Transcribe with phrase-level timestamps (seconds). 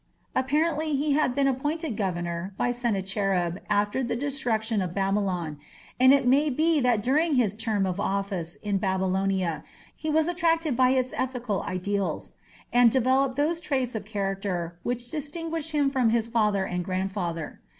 [0.35, 5.59] Apparently he had been appointed governor by Sennacherib after the destruction of Babylon,
[5.99, 9.63] and it may be that during his term of office in Babylonia
[9.95, 12.33] he was attracted by its ethical ideals,
[12.73, 17.61] and developed those traits of character which distinguished him from his father and grandfather.